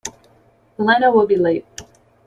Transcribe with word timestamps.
Elena 0.79 1.11
will 1.11 1.27
be 1.27 1.35
late. 1.35 1.67